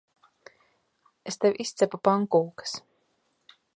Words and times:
Es 1.31 1.37
tev 1.43 1.59
izcepu 1.65 1.99
pankūkas. 2.09 2.75